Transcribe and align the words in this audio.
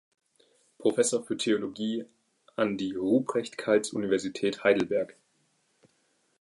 Professor 0.81 1.23
für 1.23 1.37
Theologie 1.37 2.05
an 2.55 2.75
die 2.75 2.95
Ruprecht-Karls-Universität 2.95 4.63
Heidelberg. 4.63 5.15